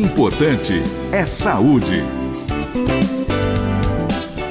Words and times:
importante 0.00 0.72
é 1.12 1.26
saúde. 1.26 2.02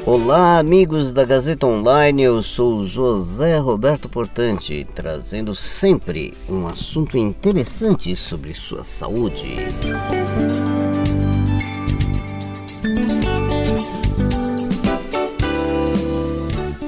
Olá, 0.05 0.59
amigos 0.59 1.11
da 1.11 1.25
Gazeta 1.25 1.65
Online, 1.65 2.23
eu 2.23 2.41
sou 2.43 2.85
José 2.85 3.57
Roberto 3.57 4.07
Portante, 4.07 4.85
trazendo 4.93 5.55
sempre 5.55 6.33
um 6.47 6.67
assunto 6.67 7.17
interessante 7.17 8.15
sobre 8.15 8.53
sua 8.53 8.83
saúde. 8.83 9.57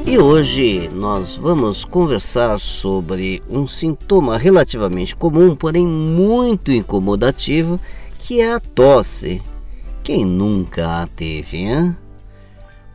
E 0.05 0.17
hoje 0.19 0.89
nós 0.93 1.35
vamos 1.35 1.83
conversar 1.83 2.59
sobre 2.59 3.41
um 3.49 3.65
sintoma 3.65 4.37
relativamente 4.37 5.15
comum, 5.15 5.55
porém 5.55 5.87
muito 5.87 6.71
incomodativo, 6.71 7.79
que 8.31 8.39
é 8.39 8.53
a 8.53 8.61
tosse. 8.61 9.41
Quem 10.01 10.23
nunca 10.23 11.01
a 11.01 11.05
teve, 11.05 11.57
hein? 11.57 11.93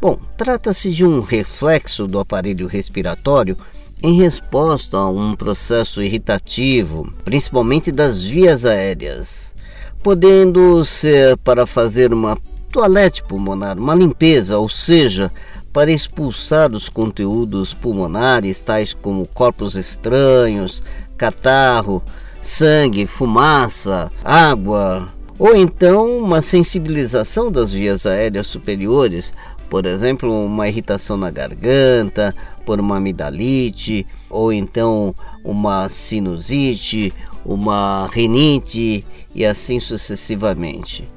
Bom, 0.00 0.18
trata-se 0.34 0.90
de 0.90 1.04
um 1.04 1.20
reflexo 1.20 2.06
do 2.06 2.18
aparelho 2.18 2.66
respiratório 2.66 3.54
em 4.02 4.16
resposta 4.16 4.96
a 4.96 5.10
um 5.10 5.36
processo 5.36 6.02
irritativo, 6.02 7.12
principalmente 7.22 7.92
das 7.92 8.22
vias 8.22 8.64
aéreas, 8.64 9.54
podendo 10.02 10.82
ser 10.86 11.36
para 11.36 11.66
fazer 11.66 12.14
uma 12.14 12.38
toalete 12.72 13.22
pulmonar, 13.22 13.78
uma 13.78 13.94
limpeza, 13.94 14.56
ou 14.56 14.70
seja, 14.70 15.30
para 15.70 15.92
expulsar 15.92 16.72
os 16.72 16.88
conteúdos 16.88 17.74
pulmonares, 17.74 18.62
tais 18.62 18.94
como 18.94 19.26
corpos 19.26 19.76
estranhos, 19.76 20.82
catarro, 21.18 22.02
sangue, 22.40 23.06
fumaça, 23.06 24.10
água, 24.24 25.14
ou 25.38 25.54
então 25.54 26.18
uma 26.18 26.40
sensibilização 26.40 27.50
das 27.50 27.72
vias 27.72 28.06
aéreas 28.06 28.46
superiores, 28.46 29.34
por 29.68 29.84
exemplo, 29.84 30.32
uma 30.44 30.68
irritação 30.68 31.16
na 31.16 31.30
garganta, 31.30 32.34
por 32.64 32.80
uma 32.80 32.96
amidalite, 32.96 34.06
ou 34.30 34.52
então 34.52 35.14
uma 35.44 35.88
sinusite, 35.88 37.12
uma 37.44 38.08
rinite 38.12 39.04
e 39.34 39.44
assim 39.44 39.78
sucessivamente. 39.78 41.08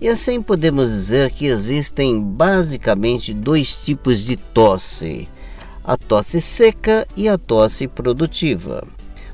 E 0.00 0.08
assim 0.08 0.42
podemos 0.42 0.90
dizer 0.90 1.30
que 1.30 1.46
existem 1.46 2.20
basicamente 2.20 3.32
dois 3.32 3.84
tipos 3.84 4.24
de 4.24 4.36
tosse: 4.36 5.28
a 5.82 5.96
tosse 5.96 6.40
seca 6.40 7.06
e 7.16 7.28
a 7.28 7.38
tosse 7.38 7.88
produtiva. 7.88 8.86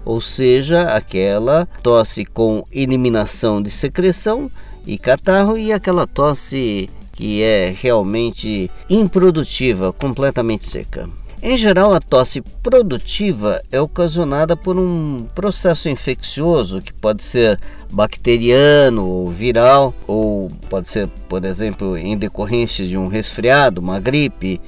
Ou 0.05 0.21
seja, 0.21 0.91
aquela 0.95 1.67
tosse 1.83 2.25
com 2.25 2.65
eliminação 2.73 3.61
de 3.63 3.71
secreção 3.71 4.51
e 4.87 4.97
catarro 4.97 5.59
e 5.59 5.73
aquela 5.73 6.07
tosse 6.07 6.89
que 7.13 7.43
é 7.43 7.75
realmente 7.77 8.71
improdutiva, 8.89 9.93
completamente 9.93 10.65
seca. 10.67 11.09
Em 11.43 11.57
geral, 11.57 11.95
a 11.95 12.01
tosse 12.01 12.43
produtiva 12.63 13.63
é 13.73 13.81
ocasionada 13.81 14.55
por 14.55 14.79
um 14.79 15.27
processo 15.35 15.89
infeccioso 15.89 16.83
que 16.83 16.93
pode 16.93 17.23
ser 17.23 17.59
bacteriano 17.91 19.07
ou 19.07 19.31
viral, 19.31 19.95
ou 20.07 20.51
pode 20.69 20.87
ser, 20.87 21.09
por 21.31 21.45
exemplo, 21.47 21.97
em 21.97 22.17
decorrência 22.17 22.87
de 22.87 22.97
um 22.97 23.07
resfriado, 23.07 23.81
uma 23.81 23.99
gripe, 23.99 24.61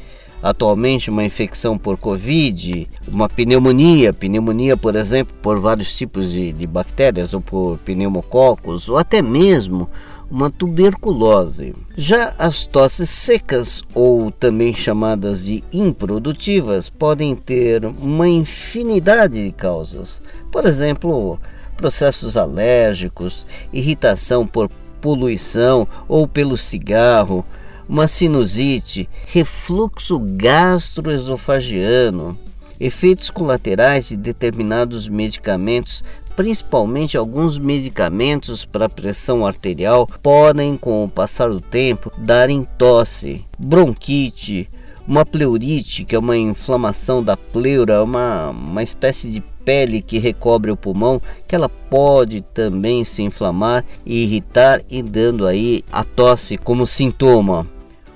atualmente 0.42 1.08
uma 1.08 1.24
infecção 1.24 1.78
por 1.78 1.96
Covid, 1.96 2.88
uma 3.06 3.28
pneumonia, 3.28 4.12
pneumonia, 4.12 4.76
por 4.76 4.96
exemplo, 4.96 5.34
por 5.40 5.60
vários 5.60 5.96
tipos 5.96 6.32
de, 6.32 6.52
de 6.52 6.66
bactérias, 6.66 7.32
ou 7.32 7.40
por 7.40 7.78
pneumococos, 7.78 8.88
ou 8.88 8.98
até 8.98 9.22
mesmo 9.22 9.88
uma 10.28 10.50
tuberculose. 10.50 11.74
Já 11.96 12.34
as 12.38 12.64
tosses 12.64 13.10
secas, 13.10 13.82
ou 13.94 14.30
também 14.30 14.74
chamadas 14.74 15.44
de 15.44 15.62
improdutivas, 15.72 16.88
podem 16.88 17.36
ter 17.36 17.84
uma 17.84 18.26
infinidade 18.26 19.44
de 19.44 19.52
causas. 19.52 20.22
Por 20.50 20.64
exemplo, 20.64 21.38
processos 21.76 22.36
alérgicos, 22.36 23.46
irritação 23.72 24.46
por 24.46 24.70
poluição 25.02 25.86
ou 26.08 26.26
pelo 26.26 26.56
cigarro, 26.56 27.44
uma 27.88 28.08
sinusite, 28.08 29.08
refluxo 29.26 30.18
gastroesofagiano, 30.18 32.36
efeitos 32.78 33.30
colaterais 33.30 34.08
de 34.08 34.16
determinados 34.16 35.08
medicamentos 35.08 36.02
principalmente 36.34 37.16
alguns 37.16 37.58
medicamentos 37.58 38.64
para 38.64 38.88
pressão 38.88 39.46
arterial, 39.46 40.08
podem, 40.22 40.76
com 40.76 41.04
o 41.04 41.08
passar 41.08 41.50
do 41.50 41.60
tempo, 41.60 42.12
dar 42.18 42.50
em 42.50 42.64
tosse, 42.64 43.44
bronquite, 43.58 44.68
uma 45.06 45.26
pleurite, 45.26 46.04
que 46.04 46.14
é 46.14 46.18
uma 46.18 46.36
inflamação 46.36 47.22
da 47.22 47.36
pleura, 47.36 48.02
uma, 48.02 48.50
uma 48.50 48.82
espécie 48.82 49.30
de 49.30 49.42
pele 49.64 50.02
que 50.02 50.18
recobre 50.18 50.70
o 50.70 50.76
pulmão, 50.76 51.20
que 51.46 51.54
ela 51.54 51.68
pode 51.68 52.40
também 52.40 53.04
se 53.04 53.22
inflamar 53.22 53.84
e 54.04 54.22
irritar 54.24 54.82
e 54.90 55.02
dando 55.02 55.46
aí 55.46 55.84
a 55.90 56.04
tosse 56.04 56.56
como 56.56 56.86
sintoma. 56.86 57.66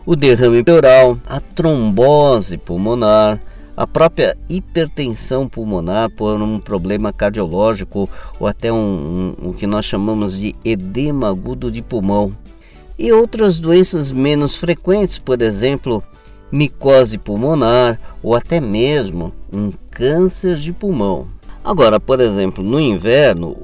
O 0.04 0.14
derrame 0.14 0.62
pleural, 0.62 1.18
a 1.26 1.40
trombose 1.40 2.56
pulmonar, 2.56 3.40
a 3.76 3.86
própria 3.86 4.36
hipertensão 4.48 5.48
pulmonar 5.48 6.08
por 6.10 6.40
um 6.40 6.58
problema 6.58 7.12
cardiológico 7.12 8.08
ou 8.40 8.46
até 8.46 8.72
um, 8.72 9.34
um, 9.38 9.50
o 9.50 9.52
que 9.52 9.66
nós 9.66 9.84
chamamos 9.84 10.38
de 10.38 10.54
edema 10.64 11.28
agudo 11.28 11.70
de 11.70 11.82
pulmão. 11.82 12.34
E 12.98 13.12
outras 13.12 13.58
doenças 13.58 14.10
menos 14.10 14.56
frequentes, 14.56 15.18
por 15.18 15.42
exemplo, 15.42 16.02
micose 16.50 17.18
pulmonar 17.18 18.00
ou 18.22 18.34
até 18.34 18.60
mesmo 18.60 19.34
um 19.52 19.70
câncer 19.90 20.56
de 20.56 20.72
pulmão. 20.72 21.28
Agora, 21.66 21.98
por 21.98 22.20
exemplo, 22.20 22.62
no 22.62 22.78
inverno, 22.78 23.56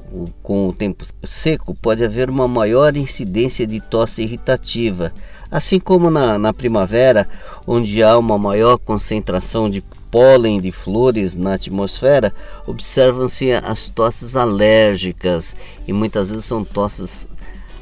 com 0.43 0.67
o 0.67 0.73
tempo 0.73 1.05
seco, 1.23 1.73
pode 1.73 2.03
haver 2.03 2.29
uma 2.29 2.49
maior 2.49 2.97
incidência 2.97 3.65
de 3.65 3.79
tosse 3.79 4.23
irritativa, 4.23 5.13
assim 5.49 5.79
como 5.79 6.11
na, 6.11 6.37
na 6.37 6.51
primavera, 6.51 7.29
onde 7.65 8.03
há 8.03 8.17
uma 8.17 8.37
maior 8.37 8.77
concentração 8.77 9.69
de 9.69 9.81
pólen 10.11 10.59
de 10.59 10.69
flores 10.69 11.33
na 11.33 11.53
atmosfera, 11.53 12.33
observam-se 12.67 13.53
as 13.53 13.87
tosses 13.87 14.35
alérgicas 14.35 15.55
e 15.87 15.93
muitas 15.93 16.29
vezes 16.29 16.43
são 16.43 16.65
tosses 16.65 17.25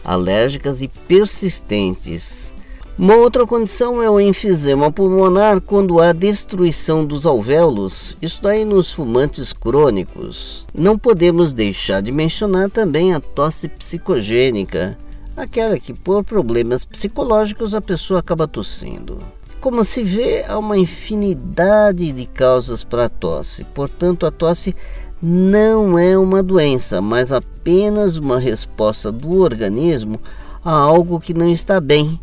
alérgicas 0.06 0.84
e 0.84 0.88
persistentes. 0.88 2.54
Uma 3.02 3.16
outra 3.16 3.48
condição 3.48 4.00
é 4.00 4.08
o 4.08 4.20
enfisema 4.20 4.92
pulmonar 4.92 5.60
quando 5.60 6.00
há 6.00 6.14
destruição 6.14 7.04
dos 7.04 7.26
alvéolos, 7.26 8.16
isso 8.22 8.44
daí 8.44 8.64
nos 8.64 8.94
fumantes 8.94 9.52
crônicos. 9.52 10.68
Não 10.72 11.00
podemos 11.00 11.52
deixar 11.52 12.04
de 12.04 12.12
mencionar 12.12 12.70
também 12.70 13.12
a 13.12 13.20
tosse 13.20 13.68
psicogênica, 13.68 14.96
aquela 15.36 15.80
que 15.80 15.96
por 15.96 16.24
problemas 16.24 16.86
psicológicos 16.86 17.74
a 17.74 17.82
pessoa 17.82 18.20
acaba 18.20 18.48
tossindo. 18.48 19.18
Como 19.60 19.84
se 19.84 20.04
vê, 20.04 20.46
há 20.48 20.60
uma 20.60 20.78
infinidade 20.78 22.14
de 22.14 22.28
causas 22.28 22.84
para 22.84 23.06
a 23.06 23.10
tosse. 23.10 23.64
Portanto, 23.64 24.28
a 24.28 24.32
tosse 24.32 24.76
não 25.20 25.98
é 25.98 26.16
uma 26.16 26.44
doença, 26.44 27.02
mas 27.02 27.32
apenas 27.32 28.18
uma 28.18 28.38
resposta 28.38 29.12
do 29.12 29.42
organismo 29.42 30.20
a 30.64 30.72
algo 30.72 31.20
que 31.20 31.34
não 31.34 31.50
está 31.50 31.82
bem. 31.82 32.20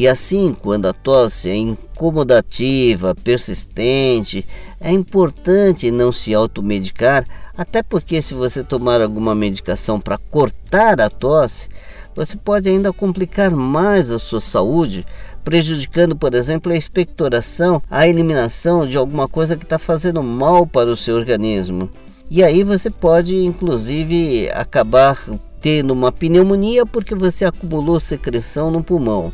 E 0.00 0.08
assim, 0.08 0.56
quando 0.58 0.86
a 0.86 0.94
tosse 0.94 1.50
é 1.50 1.56
incomodativa, 1.56 3.14
persistente, 3.14 4.46
é 4.80 4.90
importante 4.90 5.90
não 5.90 6.10
se 6.10 6.32
automedicar, 6.32 7.22
até 7.54 7.82
porque 7.82 8.22
se 8.22 8.32
você 8.32 8.64
tomar 8.64 9.02
alguma 9.02 9.34
medicação 9.34 10.00
para 10.00 10.16
cortar 10.16 11.02
a 11.02 11.10
tosse, 11.10 11.68
você 12.16 12.34
pode 12.34 12.66
ainda 12.66 12.94
complicar 12.94 13.50
mais 13.50 14.10
a 14.10 14.18
sua 14.18 14.40
saúde, 14.40 15.06
prejudicando, 15.44 16.16
por 16.16 16.32
exemplo, 16.32 16.72
a 16.72 16.76
expectoração, 16.76 17.82
a 17.90 18.08
eliminação 18.08 18.86
de 18.86 18.96
alguma 18.96 19.28
coisa 19.28 19.54
que 19.54 19.64
está 19.64 19.78
fazendo 19.78 20.22
mal 20.22 20.66
para 20.66 20.88
o 20.88 20.96
seu 20.96 21.14
organismo. 21.14 21.90
E 22.30 22.42
aí 22.42 22.64
você 22.64 22.88
pode, 22.88 23.36
inclusive, 23.36 24.48
acabar 24.52 25.18
tendo 25.60 25.92
uma 25.92 26.10
pneumonia 26.10 26.86
porque 26.86 27.14
você 27.14 27.44
acumulou 27.44 28.00
secreção 28.00 28.70
no 28.70 28.82
pulmão. 28.82 29.30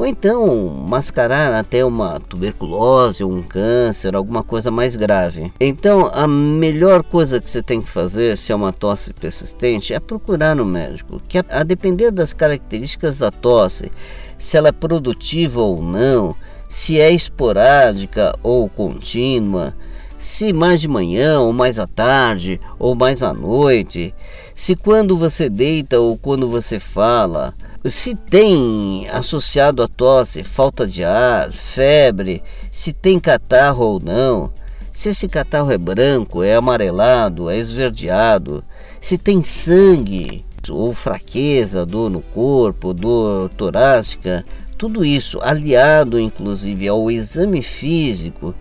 Ou 0.00 0.06
então 0.06 0.66
mascarar 0.88 1.52
até 1.52 1.84
uma 1.84 2.18
tuberculose 2.20 3.22
ou 3.22 3.30
um 3.30 3.42
câncer, 3.42 4.16
alguma 4.16 4.42
coisa 4.42 4.70
mais 4.70 4.96
grave. 4.96 5.52
Então, 5.60 6.10
a 6.14 6.26
melhor 6.26 7.02
coisa 7.02 7.38
que 7.38 7.50
você 7.50 7.62
tem 7.62 7.82
que 7.82 7.88
fazer 7.90 8.38
se 8.38 8.50
é 8.50 8.54
uma 8.56 8.72
tosse 8.72 9.12
persistente 9.12 9.92
é 9.92 10.00
procurar 10.00 10.58
um 10.58 10.64
médico, 10.64 11.20
que 11.28 11.36
a 11.46 11.62
depender 11.62 12.10
das 12.10 12.32
características 12.32 13.18
da 13.18 13.30
tosse, 13.30 13.92
se 14.38 14.56
ela 14.56 14.68
é 14.68 14.72
produtiva 14.72 15.60
ou 15.60 15.82
não, 15.82 16.34
se 16.66 16.98
é 16.98 17.10
esporádica 17.10 18.34
ou 18.42 18.70
contínua, 18.70 19.74
se 20.20 20.52
mais 20.52 20.82
de 20.82 20.86
manhã 20.86 21.40
ou 21.40 21.50
mais 21.50 21.78
à 21.78 21.86
tarde 21.86 22.60
ou 22.78 22.94
mais 22.94 23.22
à 23.22 23.32
noite, 23.32 24.14
se 24.54 24.76
quando 24.76 25.16
você 25.16 25.48
deita 25.48 25.98
ou 25.98 26.18
quando 26.18 26.46
você 26.46 26.78
fala, 26.78 27.54
se 27.88 28.14
tem 28.14 29.08
associado 29.08 29.82
a 29.82 29.88
tosse 29.88 30.44
falta 30.44 30.86
de 30.86 31.02
ar, 31.02 31.50
febre, 31.50 32.42
se 32.70 32.92
tem 32.92 33.18
catarro 33.18 33.82
ou 33.82 33.98
não, 33.98 34.52
se 34.92 35.08
esse 35.08 35.26
catarro 35.26 35.72
é 35.72 35.78
branco, 35.78 36.42
é 36.42 36.54
amarelado, 36.54 37.48
é 37.48 37.56
esverdeado, 37.56 38.62
se 39.00 39.16
tem 39.16 39.42
sangue 39.42 40.44
ou 40.68 40.92
fraqueza, 40.92 41.86
dor 41.86 42.10
no 42.10 42.20
corpo, 42.20 42.92
dor 42.92 43.48
torácica, 43.56 44.44
tudo 44.76 45.02
isso 45.02 45.40
aliado 45.40 46.20
inclusive 46.20 46.86
ao 46.86 47.10
exame 47.10 47.62
físico 47.62 48.54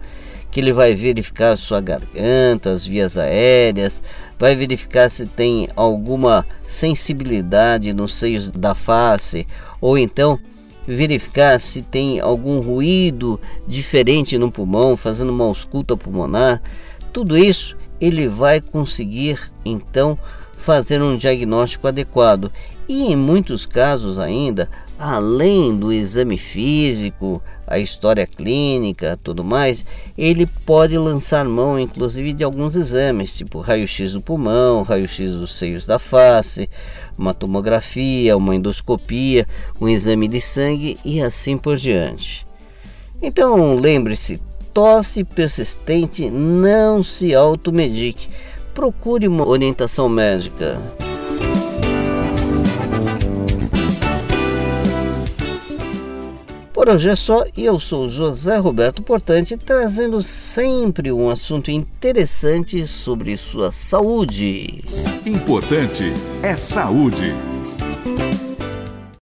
que 0.51 0.60
ele 0.60 0.74
vai 0.74 0.96
verificar 0.96 1.56
sua 1.57 1.80
garganta, 1.80 2.72
as 2.72 2.86
vias 2.86 3.18
aéreas, 3.18 4.01
vai 4.38 4.56
verificar 4.56 5.10
se 5.10 5.25
tem 5.28 5.68
alguma 5.75 6.46
sensibilidade 6.66 7.94
nos 7.94 8.16
seios 8.16 8.50
da 8.50 8.74
face, 8.74 9.46
ou 9.80 9.98
então 9.98 10.40
verificar 10.88 11.60
se 11.60 11.81
tem 11.81 12.19
algum 12.19 12.60
ruído 12.60 13.40
diferente 13.68 14.38
no 14.38 14.51
pulmão, 14.51 14.98
fazendo 14.98 15.31
uma 15.31 15.46
ausculta 15.46 15.96
pulmonar. 15.96 16.62
Tudo 17.13 17.38
isso 17.38 17.78
ele 18.01 18.28
vai 18.28 18.62
conseguir 18.62 19.51
então 19.63 20.18
fazer 20.69 21.01
um 21.01 21.18
diagnóstico 21.18 21.88
adequado 21.88 22.51
e 22.88 23.12
em 23.12 23.16
muitos 23.16 23.66
casos 23.66 24.19
ainda 24.19 24.69
além 25.00 25.75
do 25.75 25.92
exame 25.92 26.38
físico, 26.38 27.42
a 27.66 27.80
história 27.80 28.27
clínica, 28.27 29.18
tudo 29.24 29.44
mais, 29.44 29.83
ele 30.16 30.45
pode 30.45 30.95
lançar 30.95 31.44
mão 31.44 31.80
inclusive 31.80 32.33
de 32.33 32.44
alguns 32.44 32.75
exames, 32.75 33.36
tipo 33.36 33.60
raio-x 33.60 34.13
do 34.13 34.21
pulmão, 34.21 34.83
raio-x 34.83 35.33
dos 35.33 35.57
seios 35.57 35.88
da 35.88 35.98
face, 35.98 36.69
uma 37.18 37.33
tomografia, 37.33 38.38
uma 38.38 38.56
endoscopia, 38.56 39.48
um 39.81 39.89
exame 39.89 40.27
de 40.27 40.39
sangue 40.39 41.00
e 41.04 41.19
assim 41.19 41.57
por 41.57 41.77
diante. 41.77 42.45
Então, 43.19 43.74
lembre-se, 43.74 44.39
tosse 44.72 45.24
persistente 45.24 46.30
não 46.30 47.01
se 47.01 47.33
automedique. 47.33 48.30
Procure 48.79 49.27
uma 49.27 49.45
orientação 49.45 50.07
médica. 50.07 50.79
Por 56.71 56.87
hoje 56.87 57.09
é 57.09 57.15
só 57.17 57.43
e 57.57 57.65
eu 57.65 57.77
sou 57.77 58.07
José 58.07 58.55
Roberto 58.55 59.01
Portante, 59.01 59.57
trazendo 59.57 60.23
sempre 60.23 61.11
um 61.11 61.29
assunto 61.29 61.69
interessante 61.69 62.87
sobre 62.87 63.35
sua 63.35 63.69
saúde. 63.69 64.81
Importante 65.25 66.13
é 66.41 66.55
saúde. 66.55 67.35